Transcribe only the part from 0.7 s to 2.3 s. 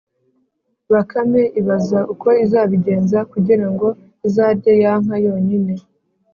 Bakame ibaza uko